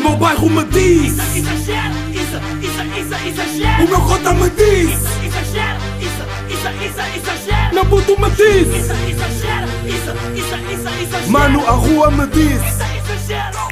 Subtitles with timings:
[0.00, 3.84] meu bairro me diz Isso, exagero, isso, isso, isso, exagero.
[3.84, 6.22] O meu cota me diz Isso, exagero, isso,
[6.54, 7.74] isso, isso, exagero.
[7.74, 11.30] Meu puto me diz Isso, exagero, isso, isso, isso, exagero.
[11.30, 12.82] Mano, a rua me diz Isso,
[13.22, 13.70] exagero.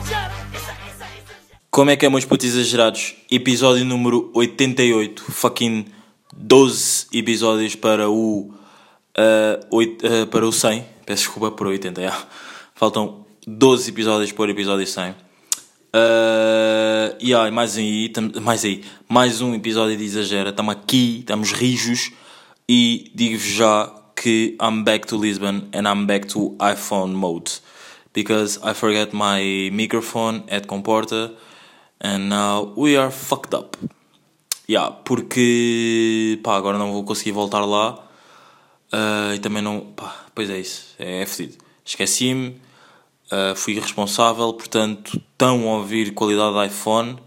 [1.71, 3.15] Como é que é, meus putos exagerados?
[3.31, 5.23] Episódio número 88.
[5.31, 5.85] Fucking
[6.37, 8.53] 12 episódios para o.
[9.17, 10.85] ah, oit- ah, para o 100.
[11.07, 12.17] Peço desculpa por 80, já.
[12.75, 15.15] Faltam 12 episódios o episódio 100.
[15.99, 20.51] Uh, e mais aí, mais aí, mais um episódio de Exagera.
[20.51, 22.13] Estamos aqui, estamos rijos.
[22.69, 27.61] E digo-vos já que I'm back to Lisbon and I'm back to iPhone mode.
[28.15, 31.33] Because I forget my microphone at Comporta
[32.01, 33.77] and now we are fucked up.
[34.69, 38.09] Yeah, porque pá, agora não vou conseguir voltar lá
[38.93, 39.81] Ah, e também não.
[39.81, 41.27] Pá, pois é isso, é, é.
[41.85, 42.61] Esqueci-me,
[43.31, 47.19] ah, fui irresponsável, portanto, estão a ouvir qualidade de iPhone.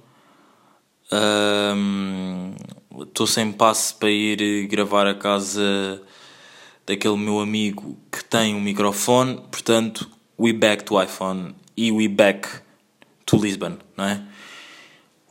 [3.01, 6.01] Estou sem passe para ir gravar a casa
[6.85, 12.47] daquele meu amigo que tem um microfone, portanto, we back to iPhone e we back
[13.25, 14.21] to Lisbon, não é?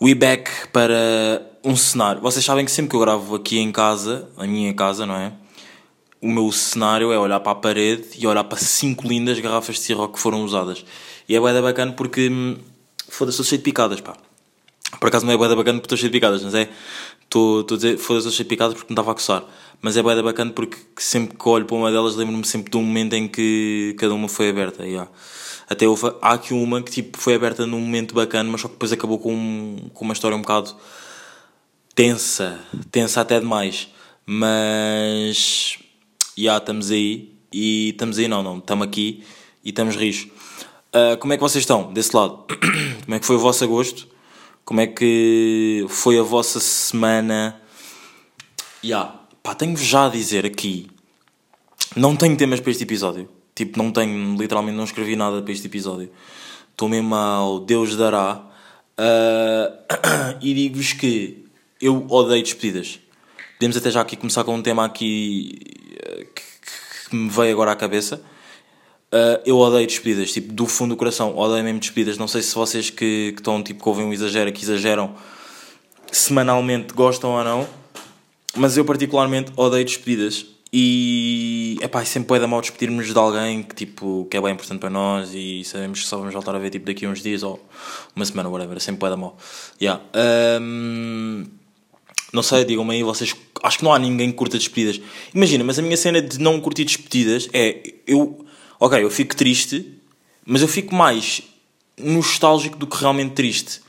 [0.01, 2.23] We back para um cenário.
[2.23, 5.33] Vocês sabem que sempre que eu gravo aqui em casa, a minha casa, não é?
[6.21, 9.81] O meu cenário é olhar para a parede e olhar para cinco lindas garrafas de
[9.83, 10.85] Ciroc que foram usadas.
[11.29, 12.57] E é bué da bacana porque, hum,
[13.09, 14.15] foda-se, estou cheio de picadas, pá.
[14.99, 16.69] Por acaso não é bué da bacana porque estou cheio de picadas, mas é...
[17.23, 19.45] Estou a dizer, foda-se, estou cheio de picadas porque me estava a coçar.
[19.81, 22.77] Mas é bué da bacana porque sempre que olho para uma delas lembro-me sempre de
[22.77, 24.83] um momento em que cada uma foi aberta.
[24.85, 25.07] há.
[25.69, 28.75] Até houve, há aqui uma que tipo, foi aberta num momento bacana, mas só que
[28.75, 30.75] depois acabou com, um- com uma história um bocado
[31.95, 32.59] tensa,
[32.91, 33.89] tensa até demais.
[34.27, 35.79] Mas
[36.45, 39.25] já estamos aí e estamos aí não, não, estamos aqui
[39.65, 40.29] e estamos rios.
[40.93, 42.45] Ah, como é que vocês estão desse lado?
[43.05, 44.09] como é que foi o vosso agosto?
[44.65, 47.61] Como é que foi a vossa semana?
[48.85, 50.91] Ya, pá, tenho-vos já a dizer aqui.
[51.97, 53.29] Não tenho temas para este episódio.
[53.55, 56.11] Tipo, não tenho, literalmente não escrevi nada para este episódio.
[56.71, 58.45] Estou mesmo ao Deus dará.
[58.97, 61.45] Ah, e digo-vos que
[61.81, 63.01] eu odeio despedidas.
[63.59, 65.59] Podemos até já aqui começar com um tema aqui
[67.11, 68.23] que me veio agora à cabeça.
[69.13, 72.17] Uh, eu odeio despedidas, tipo, do fundo do coração, odeio mesmo despedidas.
[72.17, 75.15] Não sei se vocês que, que estão, tipo, que ouvem um exagero, que exageram
[76.13, 77.69] semanalmente, gostam ou não,
[78.57, 80.47] mas eu particularmente odeio despedidas.
[80.73, 84.79] E é pá, sempre pode mal despedirmos de alguém que, tipo, que é bem importante
[84.79, 87.43] para nós e sabemos que só vamos voltar a ver tipo, daqui a uns dias
[87.43, 87.61] ou
[88.15, 88.81] uma semana, whatever.
[88.81, 89.37] Sempre pode mal.
[89.83, 90.01] Yeah.
[90.63, 91.45] Um,
[92.33, 93.35] não sei, digam-me aí, vocês.
[93.63, 95.01] Acho que não há ninguém que curta despedidas.
[95.35, 97.95] Imagina, mas a minha cena de não curtir despedidas é.
[98.07, 98.45] Eu.
[98.79, 99.95] Ok, eu fico triste,
[100.47, 101.43] mas eu fico mais
[101.99, 103.81] nostálgico do que realmente triste.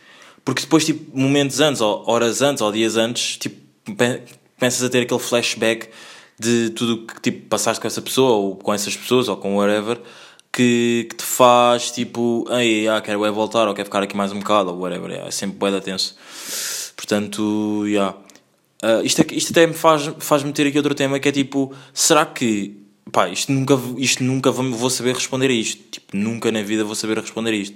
[0.44, 3.56] Porque depois, tipo, momentos antes, ou horas antes, ou dias antes, tipo,
[3.96, 4.22] pe-
[4.60, 5.88] pensas a ter aquele flashback
[6.38, 10.02] de tudo que tipo, passaste com essa pessoa, ou com essas pessoas, ou com whatever,
[10.52, 14.32] que, que te faz tipo, ei, ah, quero é voltar, ou quero ficar aqui mais
[14.32, 15.10] um bocado, ou whatever.
[15.12, 16.16] yeah, é sempre bué da tenso.
[16.96, 18.18] Portanto, yeah.
[18.82, 21.74] Ah, isto, é- isto até me faz, faz meter aqui outro tema que é tipo,
[21.94, 22.78] será que
[23.12, 25.82] pá, isto nunca, isto nunca vou saber responder a isto.
[25.92, 27.76] Tipo, nunca na vida vou saber responder a isto.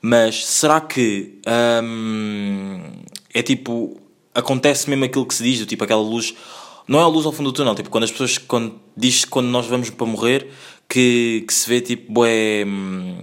[0.00, 1.40] Mas será que
[3.32, 4.00] é tipo,
[4.34, 6.34] acontece mesmo aquilo que se diz, do tipo aquela luz,
[6.86, 9.46] não é a luz ao fundo do túnel, tipo, quando as pessoas, quando, diz quando
[9.48, 10.48] nós vamos para morrer,
[10.88, 13.18] que, que se vê tipo, bué, hum,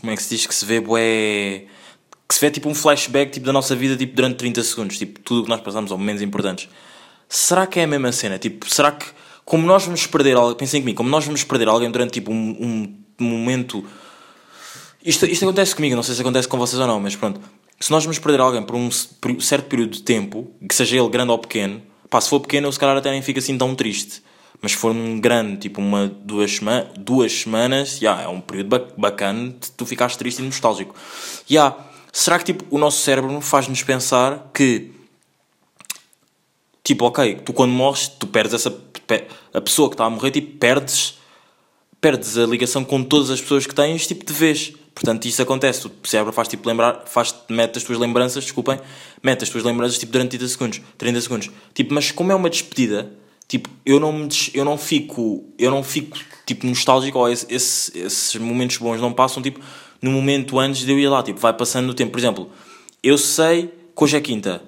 [0.00, 1.66] como é que se diz, que se vê bué,
[2.28, 5.20] que se vê tipo um flashback tipo, da nossa vida tipo, durante 30 segundos, tipo,
[5.20, 6.68] tudo o que nós passamos, ou momentos importantes.
[7.28, 8.38] Será que é a mesma cena?
[8.38, 9.06] Tipo, será que,
[9.44, 12.96] como nós vamos perder alguém, pensem comigo, como nós vamos perder alguém durante tipo um,
[13.20, 13.84] um momento.
[15.04, 17.40] Isto, isto acontece comigo, não sei se acontece com vocês ou não, mas pronto.
[17.78, 21.30] Se nós vamos perder alguém por um certo período de tempo, que seja ele grande
[21.30, 24.22] ou pequeno, pá, se for pequeno eu se calhar até nem fico assim tão triste.
[24.62, 28.68] Mas se for um grande, tipo uma, duas, sema duas semanas, já, é um período
[28.68, 30.94] ba- bacana de tu ficares triste e nostálgico.
[31.46, 31.76] Já,
[32.12, 34.90] será que tipo, o nosso cérebro faz-nos pensar que
[36.82, 38.86] tipo, ok, tu quando morres, tu perdes essa.
[39.54, 41.14] A pessoa que está a morrer, tipo, perdes.
[42.00, 44.72] Perdes a ligação com todas as pessoas que tens, tipo, de vez.
[44.94, 45.86] Portanto, isso acontece.
[45.86, 48.78] O cérebro faz tipo lembrar, faz, mete as tuas lembranças, desculpem,
[49.22, 50.80] mete as tuas lembranças tipo durante 30 segundos.
[50.96, 51.50] 30 segundos.
[51.74, 53.10] Tipo, mas como é uma despedida,
[53.48, 56.16] tipo, eu não, me eu não fico, eu não fico
[56.46, 59.60] tipo nostálgico, ou esse- esse- esses momentos bons não passam, tipo,
[60.06, 62.12] no momento antes de eu ir lá, tipo, vai passando o tempo.
[62.12, 62.50] Por exemplo,
[63.02, 64.62] eu sei que hoje é quinta,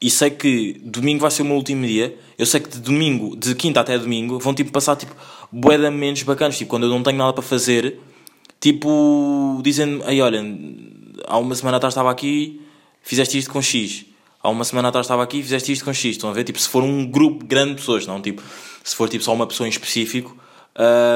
[0.00, 3.36] e sei que domingo vai ser o meu último dia, eu sei que de domingo,
[3.36, 5.14] de quinta até domingo, vão tipo passar tipo
[5.50, 8.00] bué de momentos bacanas, tipo quando eu não tenho nada para fazer,
[8.60, 10.42] tipo dizendo, aí olha,
[11.26, 12.60] há uma semana atrás estava aqui,
[13.00, 14.06] fizeste isto com X.
[14.42, 16.16] Há uma semana atrás estava aqui, fizeste isto com X.
[16.16, 16.42] Estão a ver?
[16.42, 18.42] Tipo, se for um grupo grande de pessoas, não tipo,
[18.82, 20.36] se for tipo só uma pessoa em específico,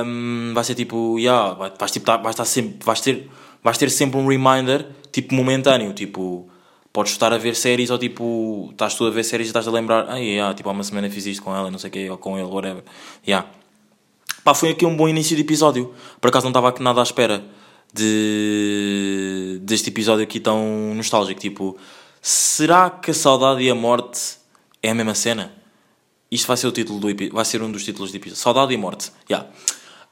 [0.05, 3.31] hum, vai ser tipo, yeah, vai- vais, tipo, tá- vais, estar sempre, vais, ter,
[3.63, 5.93] vais ter sempre um reminder, tipo, momentâneo.
[5.93, 6.49] Tipo,
[6.93, 9.71] podes estar a ver séries ou tipo, estás tu a ver séries e estás a
[9.71, 12.11] lembrar, ah, yeah, tipo, há uma semana fiz isto com ela, não sei o que,
[12.11, 12.83] ou com ele, whatever.
[13.27, 13.49] Yeah.
[14.45, 15.93] Pá, foi aqui um bom início de episódio.
[16.21, 17.45] Por acaso não estava nada à espera
[17.93, 21.41] de, deste episódio aqui tão nostálgico.
[21.41, 21.77] Tipo,
[22.23, 24.37] será que a saudade e a morte
[24.83, 25.53] é a mesma cena?
[26.31, 28.41] Isto vai ser o título do epi- vai ser um dos títulos do episódio.
[28.43, 29.13] Saudade e morte.
[29.31, 29.49] Yeah.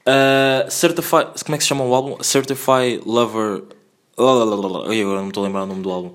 [0.07, 2.21] Uh, Certify, como é que se chama o álbum?
[2.23, 3.63] Certify Lover.
[4.17, 6.11] Ai, agora não estou a lembrar o nome do álbum.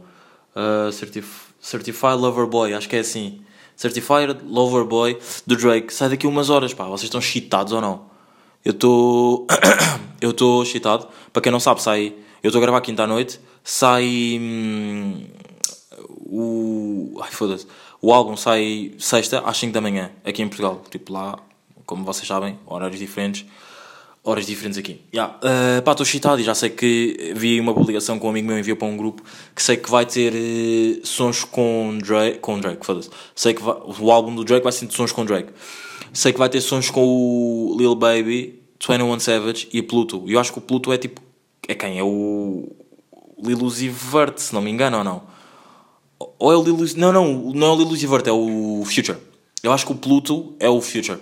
[0.55, 1.50] Uh, Certif...
[1.61, 3.43] Certified Lover Boy, acho que é assim.
[3.76, 5.93] Certified Lover Boy do Drake.
[5.93, 6.85] Sai daqui umas horas, pá.
[6.85, 8.06] Vocês estão cheatados ou não?
[8.64, 9.47] Eu estou.
[10.20, 11.08] eu estou cheatado.
[11.32, 12.14] Para quem não sabe, sai.
[12.43, 13.38] Eu estou a gravar quinta à noite.
[13.62, 14.38] Sai.
[14.41, 15.26] hum,
[16.26, 17.20] o.
[17.23, 17.67] Ai, foda-se.
[18.02, 20.82] O álbum sai sexta às 5 da manhã, aqui em Portugal.
[20.91, 21.38] Tipo lá,
[21.85, 23.44] como vocês sabem, horários diferentes.
[24.23, 25.00] Horas diferentes aqui.
[25.14, 25.35] Yeah.
[25.38, 28.58] Uh, pá, estou excitado e já sei que vi uma publicação que um amigo meu
[28.58, 29.23] enviou para um grupo
[29.56, 32.38] que sei que vai ter eh, sons com Drake.
[32.38, 33.08] Com Drake, foda-se.
[33.35, 35.50] Sei que vai- o álbum do Drake vai ser de sons com Drake.
[36.12, 40.23] Sei que vai ter sons com o Lil Baby, 21 Savage e Pluto.
[40.26, 41.23] E eu acho que o Pluto é tipo.
[41.67, 41.99] É quem?
[41.99, 42.69] É o.
[43.43, 45.23] Lil Uzi Vert, se não me engano ou não.
[46.38, 46.76] Ou é o Lil.
[46.96, 49.19] Não, não, não é o Lil Uzi é o Future.
[49.62, 51.19] Eu acho que o Pluto é o Future.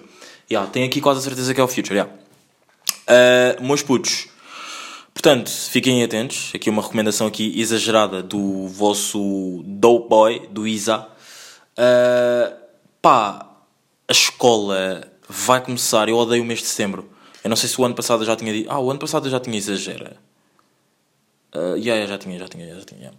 [0.50, 2.12] Yeah, tenho aqui quase a certeza que é o Future, yeah.
[3.09, 4.29] Uh, meus putos.
[5.12, 6.53] Portanto, fiquem atentos.
[6.55, 11.06] Aqui uma recomendação aqui exagerada do vosso Dope Boy, do Isa.
[11.79, 12.56] Uh,
[13.01, 13.47] pá,
[14.06, 16.09] a escola vai começar.
[16.09, 17.09] Eu odeio o mês de setembro.
[17.43, 18.71] Eu não sei se o ano passado eu já tinha dito.
[18.71, 20.17] Ah, o ano passado eu já tinha exagera.
[21.55, 23.12] Uh, yeah, yeah, já tinha, já tinha, já tinha.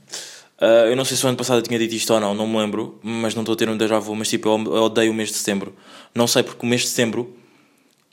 [0.62, 2.46] Uh, eu não sei se o ano passado eu tinha dito isto ou não, não
[2.46, 4.14] me lembro, mas não estou a ter um déjà vu.
[4.14, 5.74] Mas tipo, eu, odeio o mês de setembro.
[6.14, 7.34] Não sei porque o mês de setembro.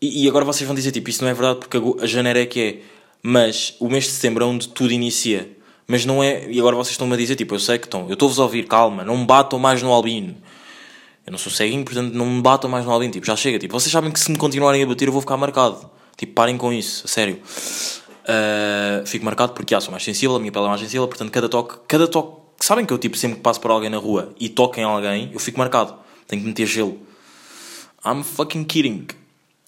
[0.00, 2.46] E, e agora vocês vão dizer, tipo, isso não é verdade porque a janeiro é
[2.46, 2.78] que é.
[3.22, 5.50] Mas o mês de setembro é onde tudo inicia.
[5.88, 6.48] Mas não é.
[6.48, 8.06] E agora vocês estão-me a dizer, tipo, eu sei que estão.
[8.06, 10.36] Eu estou-vos a ouvir, calma, não me batam mais no albino.
[11.26, 13.12] Eu não sou ceguinho, portanto não me batam mais no albino.
[13.12, 13.58] Tipo, já chega.
[13.58, 15.90] Tipo, vocês sabem que se me continuarem a bater eu vou ficar marcado.
[16.16, 17.40] Tipo, parem com isso, a sério.
[18.26, 21.30] Uh, fico marcado porque, ah, sou mais sensível, a minha pele é mais sensível, portanto,
[21.30, 22.42] cada toque, cada toque.
[22.58, 25.30] Sabem que eu, tipo, sempre que passo por alguém na rua e toco em alguém,
[25.32, 25.94] eu fico marcado.
[26.26, 26.98] Tenho que meter gelo.
[28.04, 29.06] I'm fucking kidding.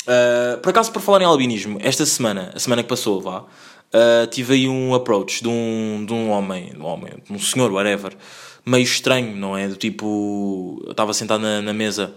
[0.02, 4.26] Uh, por acaso, por falar em albinismo, esta semana, a semana que passou, vá, uh,
[4.30, 7.70] tive aí um approach de um, de um homem, de um homem, de um senhor,
[7.70, 8.16] whatever,
[8.64, 9.68] meio estranho, não é?
[9.68, 12.12] Do tipo, eu estava sentado na, na mesa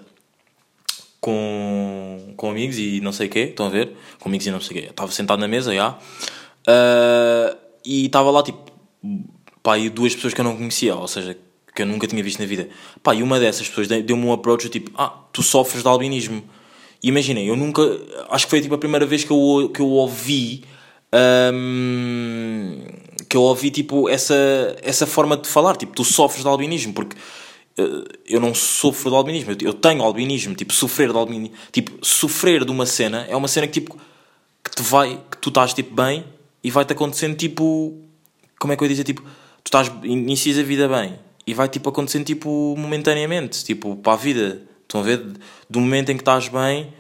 [1.22, 3.92] com, com amigos e não sei o quê, estão a ver?
[4.20, 4.88] Com amigos e não sei o quê.
[4.90, 5.92] Estava sentado na mesa, já.
[6.68, 8.60] Uh, e estava lá, tipo,
[9.64, 11.38] pá, e duas pessoas que eu não conhecia, ou seja,
[11.74, 12.68] que eu nunca tinha visto na vida.
[13.04, 16.44] Pá, e uma dessas pessoas deu- deu-me um approach, tipo, ah, tu sofres de albinismo.
[17.04, 17.82] E imaginem, eu nunca,
[18.30, 20.64] acho que foi tipo a primeira vez que eu, que eu ouvi,
[21.54, 22.84] hum,
[23.30, 24.36] que eu ouvi, tipo, essa,
[24.82, 27.16] essa forma de falar, tipo, tu sofres de albinismo, porque
[28.26, 32.64] eu não sofro de albinismo, eu- eu tenho albinismo, tipo, sofrer de albinismo, tipo, sofrer
[32.66, 33.98] de uma cena é uma cena que, tipo,
[34.64, 36.24] que te vai, que tu estás, tipo, bem
[36.64, 37.98] e vai-te acontecendo, tipo,
[38.60, 41.68] como é que eu ia dizer, tipo, tu estás, inicias a vida bem e vai,
[41.68, 45.24] tipo, acontecendo, tipo, momentaneamente, tipo, para a vida, estão a ver,
[45.70, 46.94] do momento em que estás bem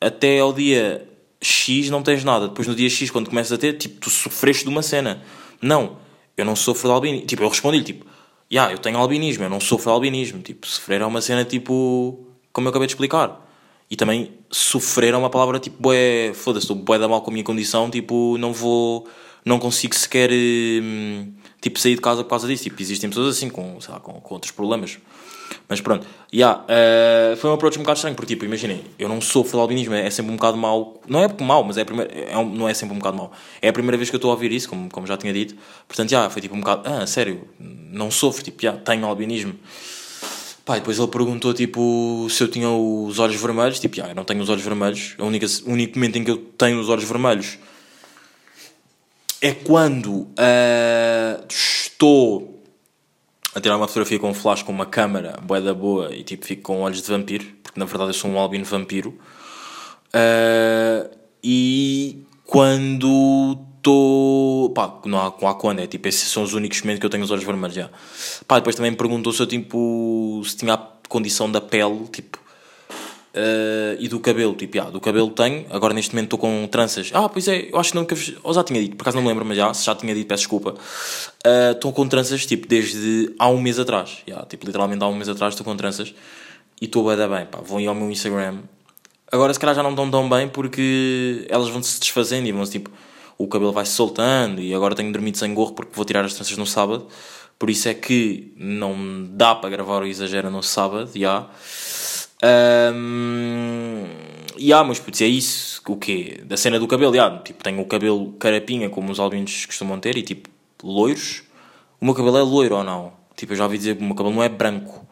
[0.00, 1.06] até ao dia
[1.40, 4.64] X não tens nada, depois no dia X, quando começas a ter, tipo, tu sofreste
[4.64, 5.22] de uma cena,
[5.60, 5.96] não,
[6.36, 8.06] eu não sofro de albinismo, tipo, eu respondi-lhe, tipo,
[8.52, 12.68] já, eu tenho albinismo, eu não sofro albinismo, tipo, sofrer é uma cena, tipo, como
[12.68, 13.48] eu acabei de explicar,
[13.90, 17.32] e também sofrer é uma palavra tipo, bué, foda-se, estou bué da mal com a
[17.32, 19.08] minha condição, tipo, não vou,
[19.44, 22.64] não consigo sequer, hum, tipo, sair de casa por causa disso.
[22.64, 24.98] Tipo, existem pessoas assim, com, sei lá, com, com outros problemas.
[25.68, 29.20] Mas pronto, yeah, eh, foi um approach um bocado estranho, porque tipo, imaginem, eu não
[29.20, 32.36] sofro de albinismo, é sempre um bocado mau, não é mau, mas é, primeira, é
[32.36, 33.32] um- não é sempre um bocado mau.
[33.60, 35.54] É a primeira vez que eu estou a ouvir isso, como, como já tinha dito,
[35.86, 39.54] portanto, já, foi tipo um bocado, ah, sério, não sofro, tipo, já, tenho albinismo.
[40.64, 43.80] Pá, depois ele perguntou, tipo, se eu tinha os olhos vermelhos.
[43.80, 45.14] Tipo, ah, eu não tenho os olhos vermelhos.
[45.18, 47.58] A única, o único momento em que eu tenho os olhos vermelhos
[49.40, 52.51] é quando ah, estou
[53.54, 56.46] a tirar uma fotografia com um flash com uma câmera bué da boa e tipo
[56.46, 59.18] fico com olhos de vampiro, porque na verdade eu sou um albino vampiro.
[60.12, 61.08] Ah,
[61.42, 64.70] e quando estou.
[64.70, 67.24] pá, não há, não quando, é tipo, esses são os únicos momentos que eu tenho
[67.24, 67.90] os olhos vermelhos já.
[68.46, 70.42] Pá, depois também me perguntou se eu tipo.
[70.44, 72.38] se tinha a condição da pele, tipo.
[73.34, 77.10] Uh, e do cabelo, tipo, yeah, do cabelo tenho, agora neste momento estou com tranças.
[77.14, 78.14] Ah, pois é, eu acho que nunca.
[78.42, 80.26] Ou já tinha dito, por acaso não me lembro, mas já, se já tinha dito,
[80.26, 80.74] peço desculpa.
[80.74, 84.18] Uh, Estou com tranças, tipo, desde há um mês atrás.
[84.28, 86.14] Yeah, tipo, literalmente há um mês atrás estou com tranças
[86.78, 87.58] e estou dar bem, pá.
[87.64, 88.58] Vão ir ao meu Instagram.
[89.30, 92.64] Agora, se calhar já não estão tão bem porque elas vão se desfazendo e vão
[92.64, 92.90] tipo,
[93.38, 96.34] o cabelo vai se soltando e agora tenho dormido sem gorro porque vou tirar as
[96.34, 97.06] tranças no sábado.
[97.58, 101.16] Por isso é que não dá para gravar o exagero no sábado, já.
[101.16, 101.48] Yeah.
[102.44, 104.04] Um,
[104.56, 105.80] e há, mas putz, é isso.
[105.86, 106.40] O quê?
[106.44, 110.16] Da cena do cabelo, yeah, tipo, tenho o cabelo carapinha, como os albinos costumam ter,
[110.16, 110.48] e tipo,
[110.82, 111.42] loiros.
[112.00, 113.12] O meu cabelo é loiro ou não?
[113.36, 115.06] Tipo, eu já ouvi dizer que o meu cabelo não é branco.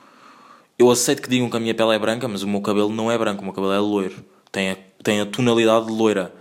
[0.79, 3.11] Eu aceito que digam que a minha pele é branca, mas o meu cabelo não
[3.11, 4.25] é branco, o meu cabelo é loiro.
[4.51, 6.33] Tem a, tem a tonalidade loira.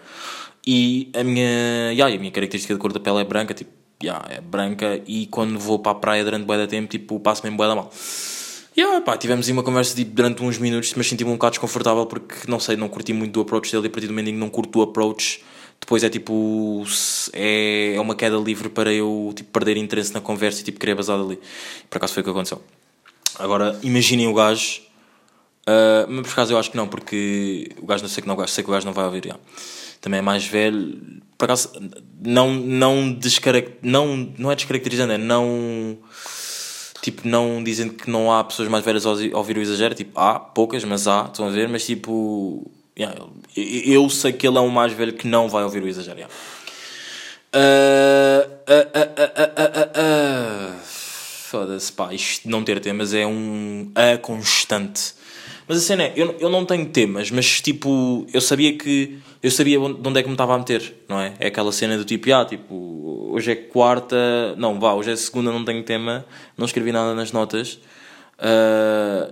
[0.65, 3.71] E a minha, yeah, a minha característica de cor da pele é branca, tipo,
[4.03, 5.01] yeah, é branca.
[5.07, 7.75] E quando vou para a praia durante bué da tempo, tipo, passo mesmo bué da
[7.75, 7.91] mal.
[8.79, 12.05] Yeah, pá, tivemos aí uma conversa tipo, durante uns minutos, mas senti-me um bocado desconfortável
[12.05, 14.33] porque, não sei, não curti muito do approach dele e a partir do momento em
[14.35, 15.43] que não curto do approach,
[15.81, 16.85] depois é tipo,
[17.33, 20.95] é, é uma queda livre para eu tipo, perder interesse na conversa e tipo, querer
[20.95, 21.37] basar ali.
[21.89, 22.63] Por acaso foi o que aconteceu.
[23.37, 24.79] Agora, imaginem o gajo,
[25.67, 28.47] uh, mas por acaso eu acho que não, porque o gajo não sei que não
[28.47, 29.25] sei que o gajo não vai ouvir.
[29.25, 29.43] Yeah.
[29.99, 31.69] Também é mais velho, por acaso,
[32.17, 33.73] não, não, descaract...
[33.81, 35.97] não, não é descaracterizando, é não
[37.11, 40.39] tipo, não dizendo que não há pessoas mais velhas a ouvir o exagero, tipo, há
[40.39, 43.17] poucas, mas há, estão a ver, mas tipo, yeah,
[43.55, 46.17] eu sei que ele é um mais velho que não vai ouvir o exagero.
[46.17, 46.33] Yeah.
[47.55, 48.89] Uh, uh,
[49.99, 50.79] uh,
[51.49, 55.13] Foda-se, pá, isto não ter temas é um a constante.
[55.69, 59.19] Mas a cena é, eu, eu não tenho temas, mas tipo, eu sabia que.
[59.41, 61.35] Eu sabia de onde é que me estava a meter, não é?
[61.39, 64.55] É aquela cena do tipo, ah, tipo, hoje é quarta.
[64.57, 66.25] Não, vá, hoje é segunda, não tenho tema,
[66.57, 67.79] não escrevi nada nas notas.
[68.39, 69.31] Uh,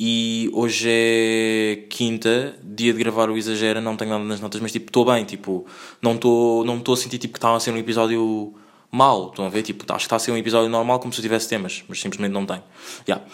[0.00, 4.72] e hoje é quinta, dia de gravar o Exagera, não tenho nada nas notas, mas
[4.72, 5.64] tipo, estou bem, tipo,
[6.02, 8.52] não estou não a sentir tipo, que está a ser um episódio
[8.90, 9.62] mau, estão a ver?
[9.62, 12.00] Tipo, acho que está a ser um episódio normal como se eu tivesse temas, mas
[12.00, 12.62] simplesmente não tenho.
[13.08, 13.24] Yeah.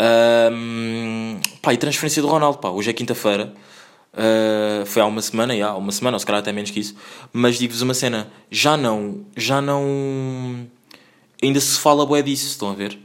[0.00, 3.52] Um, pá, e transferência do Ronaldo, pá, hoje é quinta-feira.
[4.12, 6.80] Uh, foi há uma semana, já, há uma semana, ou se calhar até menos que
[6.80, 6.94] isso.
[7.32, 10.66] Mas digo-vos uma cena, já não, já não.
[11.42, 12.98] Ainda se fala bué disso, estão a ver?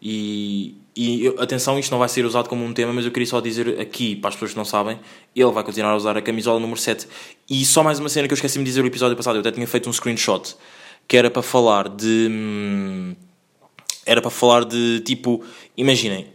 [0.00, 3.40] E, e atenção, isto não vai ser usado como um tema, mas eu queria só
[3.40, 4.98] dizer aqui, para as pessoas que não sabem,
[5.34, 7.06] ele vai continuar a usar a camisola número 7.
[7.48, 9.52] E só mais uma cena que eu esqueci-me de dizer no episódio passado, eu até
[9.52, 10.56] tinha feito um screenshot,
[11.06, 12.28] que era para falar de.
[12.30, 13.14] Hum,
[14.08, 15.44] era para falar de tipo,
[15.76, 16.26] imaginem,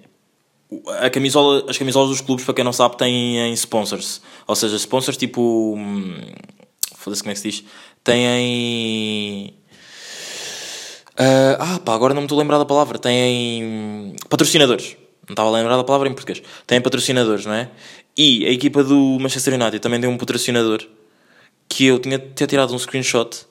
[0.99, 4.21] a camisola, as camisolas dos clubes, para quem não sabe, têm sponsors.
[4.47, 5.73] Ou seja, sponsors tipo.
[5.75, 6.21] Hum,
[6.95, 7.63] foda-se como é que se diz?
[8.03, 9.53] Têm.
[11.19, 12.99] Uh, ah, pá, agora não me estou a lembrar da palavra.
[12.99, 14.15] Têm.
[14.29, 14.95] Patrocinadores.
[15.27, 16.43] Não estava a lembrar da palavra em português.
[16.67, 17.69] Têm patrocinadores, não é?
[18.15, 20.85] E a equipa do Manchester United também tem um patrocinador
[21.67, 23.45] que eu tinha até tirado um screenshot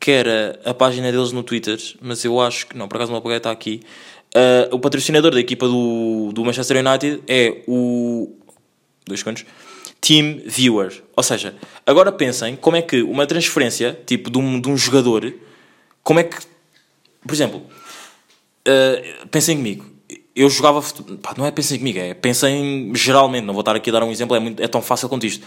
[0.00, 3.18] que era a página deles no Twitter, mas eu acho que não, por acaso não
[3.18, 3.82] apaguei, está aqui.
[4.34, 8.34] Uh, o patrocinador da equipa do, do Manchester United é o.
[9.06, 9.44] Dois segundos.
[10.00, 11.02] Team Viewer.
[11.14, 11.54] Ou seja,
[11.84, 15.34] agora pensem como é que uma transferência, tipo, de um, de um jogador,
[16.02, 16.38] como é que.
[17.26, 17.62] Por exemplo,
[18.66, 19.84] uh, pensem comigo.
[20.34, 20.80] Eu jogava.
[21.20, 23.44] Pá, não é pensem comigo, é pensem geralmente.
[23.44, 25.44] Não vou estar aqui a dar um exemplo, é, muito, é tão fácil quanto isto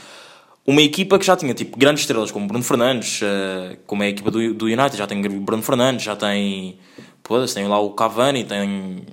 [0.66, 4.10] uma equipa que já tinha tipo grandes estrelas como Bruno Fernandes, uh, como é a
[4.10, 6.78] equipa do, do United, já tem Bruno Fernandes, já tem.
[7.24, 9.04] Foda-se, tem lá o Cavani, tem.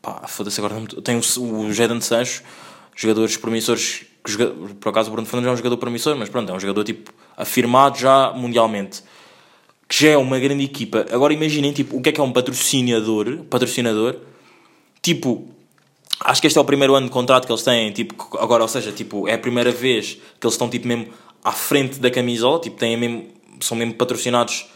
[0.00, 0.76] Pá, foda-se agora.
[1.02, 2.42] Tem o, o Jadon Sancho,
[2.94, 4.06] jogadores promissores.
[4.24, 4.46] Que,
[4.80, 7.12] por acaso o Bruno Fernandes é um jogador promissor, mas pronto, é um jogador tipo
[7.36, 9.02] afirmado já mundialmente.
[9.88, 11.06] Que já é uma grande equipa.
[11.12, 14.16] Agora imaginem tipo, o que é que é um patrocinador, patrocinador
[15.00, 15.48] tipo
[16.20, 18.68] acho que este é o primeiro ano de contrato que eles têm, tipo, agora, ou
[18.68, 21.08] seja, tipo, é a primeira vez que eles estão, tipo, mesmo
[21.44, 23.26] à frente da camisola, tipo, têm mesmo,
[23.60, 24.66] são mesmo patrocinados,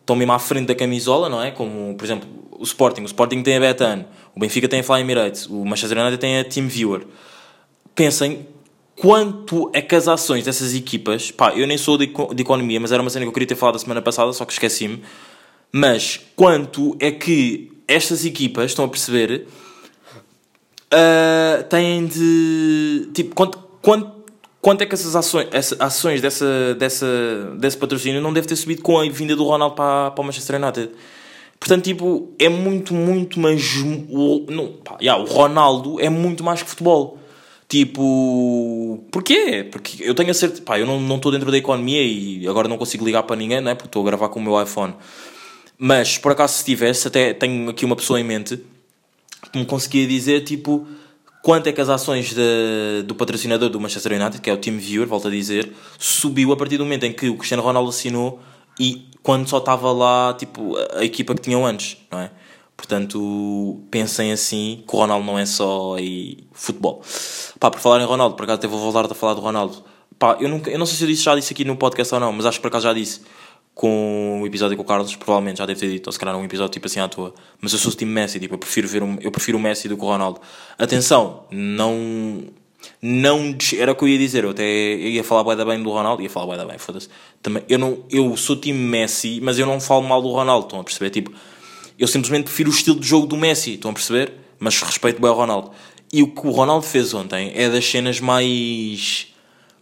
[0.00, 1.50] estão mesmo à frente da camisola, não é?
[1.50, 5.00] Como, por exemplo, o Sporting, o Sporting tem a Betan, o Benfica tem a Fly
[5.00, 7.06] Emirates, o Manchester United tem a Team Viewer.
[7.94, 8.46] Pensem
[8.96, 12.92] quanto é que as ações dessas equipas, pá, eu nem sou de, de economia, mas
[12.92, 15.02] era uma cena que eu queria ter falado a semana passada, só que esqueci-me,
[15.72, 19.46] mas quanto é que estas equipas estão a perceber
[20.94, 23.10] uh, têm de.
[23.12, 24.12] Tipo, quanto, quanto,
[24.60, 27.06] quanto é que essas ações, essas ações dessa, dessa,
[27.58, 30.62] desse patrocínio não deve ter subido com a vinda do Ronaldo para, para o Manchester
[30.62, 30.90] United?
[31.58, 33.76] Portanto, tipo, é muito, muito mais.
[34.10, 37.18] O, não, pá, yeah, o Ronaldo é muito mais que futebol.
[37.66, 39.66] Tipo, porquê?
[39.70, 42.76] Porque eu tenho a certeza, pá, eu não estou dentro da economia e agora não
[42.76, 43.74] consigo ligar para ninguém, não é?
[43.74, 44.94] Porque estou a gravar com o meu iPhone.
[45.78, 48.60] Mas, por acaso, se tivesse, até tenho aqui uma pessoa em mente
[49.54, 50.84] que me conseguia dizer, tipo,
[51.40, 55.06] quanto é que as ações de- do patrocinador do Manchester United, que é o TeamViewer,
[55.06, 58.40] volto a dizer, subiu a partir do momento em que o Cristiano Ronaldo assinou
[58.80, 62.32] e quando só estava lá tipo, a, equipa que tinham antes, não é?
[62.76, 67.00] Portanto, pensem assim que o Ronaldo não é só aí, futebol.
[67.60, 69.84] Pá, por falar em Ronaldo, por acaso até vou voltar a falar do Ronaldo.
[70.18, 72.18] Pá, eu, nunca, eu não sei se eu disse, já disse aqui no podcast ou
[72.18, 73.20] não, mas acho que por acaso já disse
[73.74, 76.44] com o episódio com o Carlos, provavelmente já deve ter dito, ou se calhar um
[76.44, 77.34] episódio tipo assim à toa.
[77.60, 79.88] Mas eu sou o time Messi, tipo, eu prefiro, ver um, eu prefiro o Messi
[79.88, 80.40] do que o Ronaldo.
[80.78, 82.44] Atenção, não.
[83.02, 83.56] Não.
[83.78, 85.90] Era o que eu ia dizer, eu até eu ia falar bué da bem do
[85.90, 87.08] Ronaldo, ia falar bué da bem, foda-se.
[87.68, 90.84] Eu, não, eu sou time Messi, mas eu não falo mal do Ronaldo, estão a
[90.84, 91.10] perceber?
[91.10, 91.32] Tipo,
[91.98, 94.34] eu simplesmente prefiro o estilo de jogo do Messi, estão a perceber?
[94.58, 95.70] Mas respeito bem o Ronaldo.
[96.12, 99.28] E o que o Ronaldo fez ontem é das cenas mais.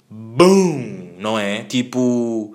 [0.09, 1.15] Boom!
[1.19, 1.63] Não é?
[1.65, 2.55] Tipo.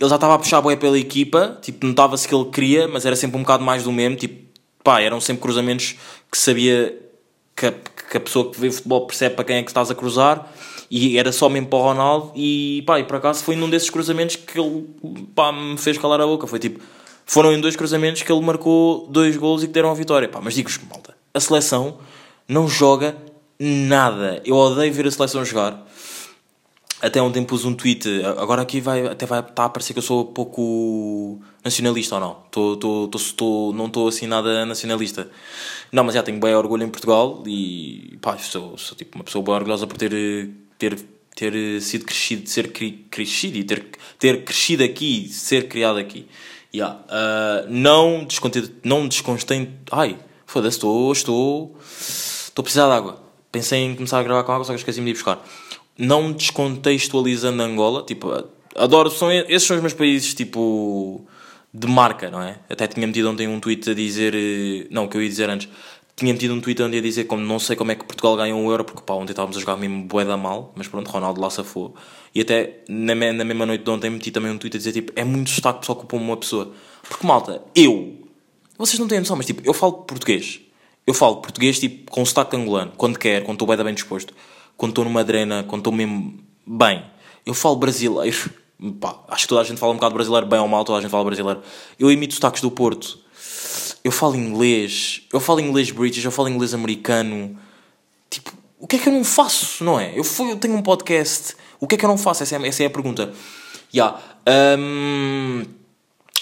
[0.00, 3.14] Ele já estava a puxar bué pela equipa, tipo, notava-se que ele queria, mas era
[3.14, 4.16] sempre um bocado mais do mesmo.
[4.16, 4.50] Tipo,
[4.82, 5.96] pá, eram sempre cruzamentos
[6.32, 6.98] que sabia
[7.54, 9.94] que a, que a pessoa que vê futebol percebe para quem é que estás a
[9.94, 10.50] cruzar.
[10.90, 12.32] E era só mesmo para o Ronaldo.
[12.34, 14.86] E pá, e por acaso foi num desses cruzamentos que ele
[15.34, 16.46] pá, me fez calar a boca.
[16.46, 16.80] Foi tipo,
[17.26, 20.28] foram em dois cruzamentos que ele marcou dois gols e que deram a vitória.
[20.28, 21.98] Pá, mas digo-vos, malta, a seleção
[22.48, 23.14] não joga
[23.58, 24.40] nada.
[24.46, 25.86] Eu odeio ver a seleção jogar.
[27.02, 30.02] Até ontem pus um tweet, agora aqui vai, até vai estar a parecer que eu
[30.02, 32.34] sou pouco nacionalista ou não.
[32.50, 35.30] Tô, tô, tô, tô- não estou assim nada nacionalista.
[35.90, 39.42] Não, mas já tenho bem orgulho em Portugal e pá, sou, sou tipo uma pessoa
[39.42, 40.98] bem orgulhosa por ter, ter,
[41.34, 43.86] ter sido crescido, ser cri- crescido e ter,
[44.18, 46.26] ter crescido aqui, ser criado aqui.
[46.72, 47.00] Yeah.
[47.08, 49.70] Ah, não descontente, não descontente.
[49.90, 53.22] Ai, foda-se, estou, estou, estou precisar de água.
[53.50, 55.42] Pensei em começar a gravar com água, só que esqueci-me de ir buscar.
[55.98, 58.32] Não descontextualizando Angola, tipo,
[58.74, 61.26] adoro, são, esses são os meus países, tipo,
[61.72, 62.58] de marca, não é?
[62.68, 65.48] Até tinha metido ontem um tweet a dizer, eh, não, o que eu ia dizer
[65.50, 65.68] antes,
[66.16, 68.60] tinha metido um tweet onde ia dizer como não sei como é que Portugal ganhou
[68.60, 71.40] um euro, porque pá, ontem estávamos a jogar mesmo bué da mal, mas pronto, Ronaldo
[71.40, 71.94] lá safou.
[72.34, 75.12] E até na, na mesma noite de ontem meti também um tweet a dizer, tipo,
[75.16, 76.72] é muito destaque só ocupar uma pessoa.
[77.08, 78.18] Porque malta, eu,
[78.76, 80.60] vocês não têm noção, mas tipo, eu falo português.
[81.06, 84.34] Eu falo português tipo com sotaque angolano, quando quero, quando estou bem, bem disposto,
[84.80, 87.04] quando estou numa drena, quando estou mesmo bem.
[87.44, 88.50] Eu falo brasileiro.
[88.98, 91.02] Pá, acho que toda a gente fala um bocado brasileiro, bem ou mal, toda a
[91.02, 91.60] gente fala brasileiro.
[91.98, 93.18] Eu imito sotaques do Porto.
[94.02, 95.20] Eu falo inglês.
[95.30, 97.58] Eu falo inglês british, eu falo inglês americano.
[98.30, 100.18] Tipo, o que é que eu não faço, não é?
[100.18, 101.54] Eu, fui, eu tenho um podcast.
[101.78, 102.42] O que é que eu não faço?
[102.42, 103.34] Essa é, essa é a pergunta.
[103.94, 104.18] Ya.
[104.78, 105.62] hum,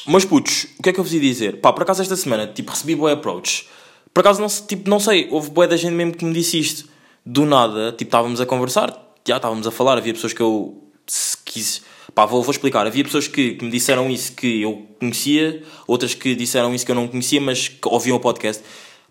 [0.07, 1.61] mas putos, o que é que eu vos ia dizer?
[1.61, 3.69] Pá, por acaso esta semana, tipo, recebi boa approach.
[4.15, 6.98] Por acaso, não, tipo, não sei, houve boa da gente mesmo que me disse isto.
[7.31, 8.89] Do nada, tipo, estávamos a conversar,
[9.27, 11.83] já estávamos a falar, havia pessoas que eu se quis...
[12.15, 12.87] Pá, vou, vou explicar.
[12.87, 16.91] Havia pessoas que, que me disseram isso que eu conhecia, outras que disseram isso que
[16.91, 18.65] eu não conhecia, mas que ouviam o podcast.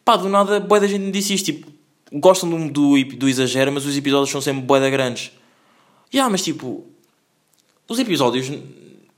[0.03, 1.71] Pá, do nada, boa da gente me disse isto, tipo,
[2.12, 5.32] gostam do, do, do exagero, mas os episódios são sempre boa da grandes.
[6.10, 6.88] Já, mas tipo,
[7.88, 8.49] os episódios,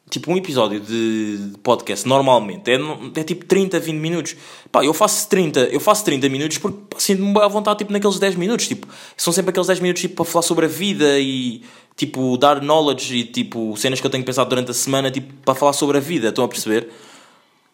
[0.10, 2.80] tipo, um episódio de podcast normalmente é,
[3.15, 4.36] é tipo 30, 20 minutos.
[4.72, 8.17] Pá, eu faço 30, eu faço 30 minutos porque sinto-me bem à vontade tipo, naqueles
[8.17, 8.67] 10 minutos.
[8.67, 11.62] Tipo, são sempre aqueles 10 minutos tipo, para falar sobre a vida e
[11.95, 15.54] tipo, dar knowledge e tipo, cenas que eu tenho pensado durante a semana tipo, para
[15.54, 16.30] falar sobre a vida.
[16.30, 16.89] Estão a perceber?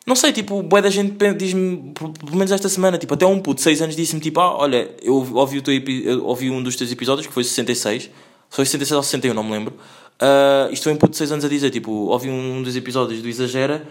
[0.06, 3.56] Não sei, tipo, boa da gente diz-me, pelo menos esta semana, tipo, até um puto
[3.56, 6.76] de 6 anos disse-me, tipo, ah, olha, eu ouvi, o teu eu ouvi um dos
[6.76, 8.12] teus episódios, que foi 66,
[8.48, 9.74] foi 66 ou 61, não me lembro.
[10.20, 13.22] Ah, isto foi um puto de 6 anos a dizer, tipo, ouvi um dos episódios
[13.22, 13.88] do Exagera,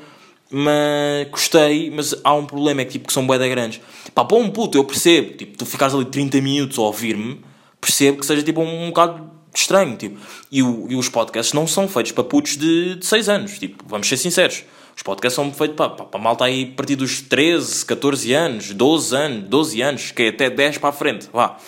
[0.50, 3.80] mas gostei, mas há um problema, é que, tipo, que são bué da grandes.
[4.14, 7.40] Pá, para um puto, eu percebo, tipo, tu ficares ali 30 minutos a ouvir-me,
[7.80, 10.18] percebo que seja, tipo, um, um bocado estranho, tipo.
[10.50, 13.84] E, o- e os podcasts não são feitos para putos de, de 6 anos, tipo,
[13.86, 14.64] vamos ser sinceros.
[14.96, 18.72] Os podcasts são feitos para, para, para malta aí a partir dos 13, 14 anos,
[18.72, 21.58] 12 anos, 12 anos, que é até 10 para a frente, vá.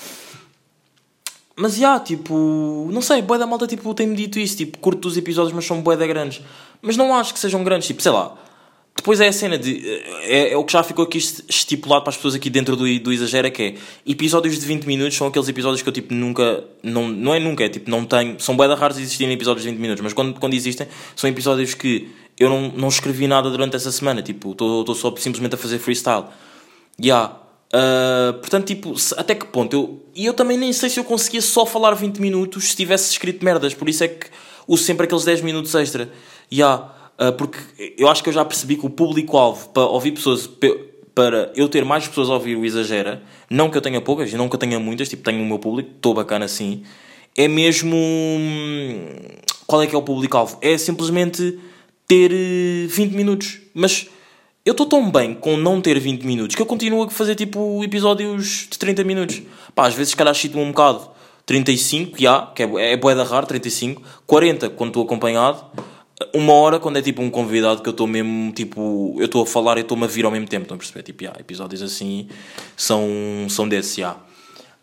[1.56, 5.16] Mas, já, tipo, não sei, bué da malta, tipo, tem-me dito isso, tipo, curto dos
[5.16, 6.42] episódios, mas são bué da grandes.
[6.82, 8.36] Mas não acho que sejam grandes, tipo, sei lá.
[8.96, 10.02] Depois é a cena de.
[10.22, 13.12] É, é o que já ficou aqui estipulado para as pessoas aqui dentro do, do
[13.12, 13.74] exagero: é que é
[14.10, 16.64] episódios de 20 minutos são aqueles episódios que eu tipo nunca.
[16.82, 18.40] Não, não é nunca, é tipo não tenho.
[18.40, 21.74] São bué da raros existirem episódios de 20 minutos, mas quando, quando existem, são episódios
[21.74, 25.78] que eu não, não escrevi nada durante essa semana, tipo, estou só simplesmente a fazer
[25.78, 26.24] freestyle.
[27.02, 27.45] Ya.
[27.78, 30.02] Ah, portanto, tipo, até que ponto eu.
[30.14, 33.44] E eu também nem sei se eu conseguia só falar 20 minutos se tivesse escrito
[33.44, 34.28] merdas, por isso é que
[34.66, 36.10] uso sempre aqueles 10 minutos extra.
[36.52, 36.90] Ya.
[37.18, 37.58] Ah, porque
[37.98, 40.46] eu acho que eu já percebi que o público-alvo para ouvir pessoas.
[40.46, 44.30] pe- Para eu ter mais pessoas a ouvir o Exagera, não que eu tenha poucas,
[44.30, 46.82] e não que eu tenha muitas, tipo, tenho o meu público, estou bacana assim,
[47.34, 47.96] é mesmo.
[47.96, 49.08] hum,
[49.66, 50.58] Qual é que é o público-alvo?
[50.60, 51.58] É simplesmente
[52.06, 53.60] ter eh, 20 minutos.
[53.74, 54.08] Mas
[54.66, 57.84] eu estou tão bem com não ter 20 minutos que eu continuo a fazer tipo
[57.84, 59.40] episódios de 30 minutos.
[59.76, 61.08] Pá, às vezes se calhar chito um bocado.
[61.46, 64.02] 35, já, que é, é boeda raro, 35.
[64.26, 65.64] 40 quando estou acompanhado.
[66.34, 69.46] Uma hora quando é tipo um convidado que eu estou mesmo, tipo, eu estou a
[69.46, 70.62] falar e estou-me a vir ao mesmo tempo.
[70.64, 71.04] Estão a perceber?
[71.04, 72.28] Tipo, já, episódios assim
[72.76, 73.06] são,
[73.48, 74.16] são desses, já.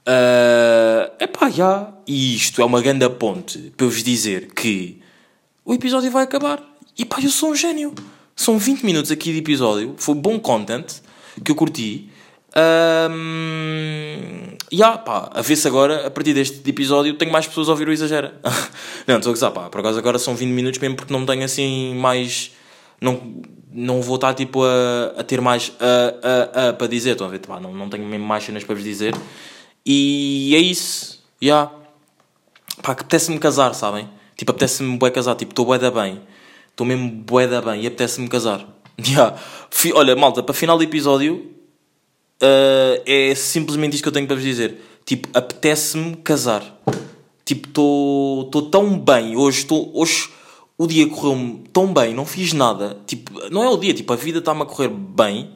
[0.05, 1.93] É epá, já.
[2.07, 5.01] E isto é uma grande ponte para vos dizer que
[5.65, 6.63] o episódio vai acabar.
[6.97, 7.93] E pá, eu sou um gênio.
[8.35, 9.95] São 20 minutos aqui de episódio.
[9.97, 11.01] Foi bom content
[11.43, 12.09] que eu curti.
[12.55, 17.67] Um, e yeah, pá, a ver se agora, a partir deste episódio, tenho mais pessoas
[17.67, 18.39] a ouvir o Exagera.
[19.07, 19.69] não, estou a gozar, pá.
[19.69, 22.51] Por acaso agora são 20 minutos mesmo porque não tenho assim mais.
[23.01, 23.21] Não,
[23.71, 27.11] não vou estar tipo a, a ter mais a, a, a, para dizer.
[27.11, 27.39] Estão a ver?
[27.39, 29.15] Pá, não, não tenho mesmo mais cenas para vos dizer.
[29.85, 31.23] E é isso.
[31.41, 31.47] Já.
[31.47, 31.71] Yeah.
[32.81, 34.09] Pá, que apetece-me casar, sabem?
[34.35, 35.35] Tipo, apetece-me bué casar.
[35.35, 36.21] Tipo, estou bué da bem.
[36.73, 38.67] Estou mesmo bué da bem e apetece-me casar.
[39.05, 39.35] Yeah.
[39.95, 41.51] Olha, malta, para final do episódio,
[42.41, 44.79] uh, é simplesmente isto que eu tenho para vos dizer.
[45.03, 46.63] Tipo, apetece-me casar.
[47.43, 49.35] Tipo, estou tão bem.
[49.35, 50.29] Hoje, tô, hoje
[50.77, 52.97] o dia correu-me tão bem, não fiz nada.
[53.07, 55.49] Tipo, não é o dia, tipo, a vida está-me a correr bem.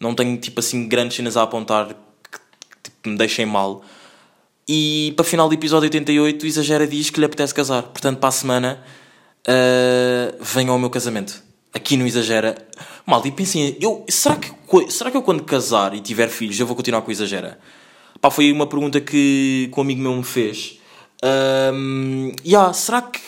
[0.00, 2.38] Não tenho, tipo, assim, grandes cenas a apontar que
[2.82, 3.82] tipo, me deixem mal.
[4.66, 7.82] E para final do episódio 88, o Exagera diz que lhe apetece casar.
[7.82, 8.82] Portanto, para a semana,
[9.48, 11.42] uh, venham ao meu casamento.
[11.72, 12.56] Aqui no Exagera.
[13.06, 14.50] Malta, e pensem, eu, será, que,
[14.90, 17.58] será que eu quando casar e tiver filhos, eu vou continuar com o Exagera?
[18.20, 20.78] Pá, foi uma pergunta que, que um amigo meu me fez.
[21.74, 23.20] Um, yeah, será que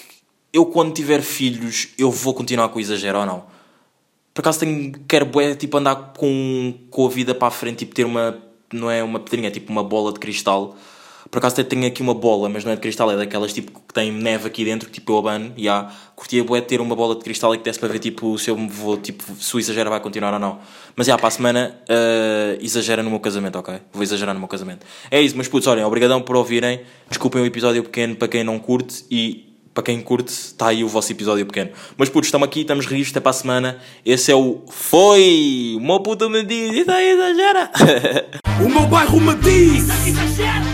[0.53, 3.45] eu quando tiver filhos, eu vou continuar com o Exagera ou não?
[4.33, 7.95] Por acaso tenho, quero bué, tipo, andar com, com a vida para a frente, tipo,
[7.95, 8.39] ter uma,
[8.73, 10.77] não é uma pedrinha, é tipo uma bola de cristal
[11.35, 13.83] por acaso até tenho aqui uma bola, mas não é de cristal, é daquelas tipo
[13.95, 15.91] tem neve aqui dentro, tipo eu abano, e há.
[16.17, 18.57] Curtia bué ter uma bola de cristal e que desse para ver tipo se eu
[18.57, 20.59] me vou, tipo, se o exagero vai continuar ou não.
[20.95, 23.81] Mas já, para a semana, uh, exagera no meu casamento, ok?
[23.93, 24.87] Vou exagerar no meu casamento.
[25.11, 26.83] É isso, mas putz, olhem, obrigadão por ouvirem.
[27.09, 30.89] Desculpem o episódio pequeno para quem não curte e para quem curte, está aí o
[30.89, 31.71] vosso episódio pequeno.
[31.97, 33.79] Mas putz, estamos aqui, estamos rios, até para a semana.
[34.07, 35.77] Esse é o Foi!
[35.77, 37.71] Uma puta me diz, isso aí exagera!
[38.65, 39.89] o meu bairro me diz!
[40.07, 40.65] Exagera!
[40.65, 40.74] Isso, isso,